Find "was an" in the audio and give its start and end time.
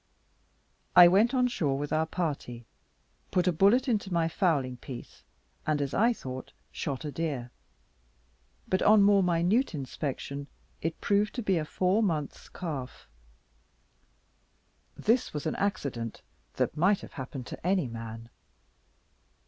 15.35-15.55